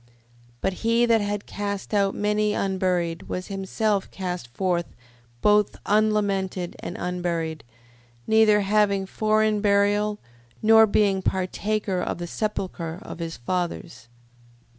[0.61, 4.87] But he that had cast out many unburied, was himself cast forth
[5.43, 7.63] both unlamented and unburied,
[8.25, 10.17] neither having foreign burial,
[10.59, 14.07] nor being partaker of the sepulchre of his fathers.